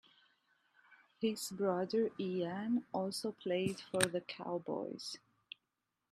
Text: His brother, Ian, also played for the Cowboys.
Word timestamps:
His 1.19 1.49
brother, 1.51 2.09
Ian, 2.19 2.87
also 2.91 3.33
played 3.33 3.79
for 3.79 3.99
the 4.01 4.21
Cowboys. 4.21 5.19